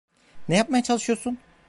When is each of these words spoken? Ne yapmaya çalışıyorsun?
Ne 0.49 0.55
yapmaya 0.57 0.83
çalışıyorsun? 0.83 1.37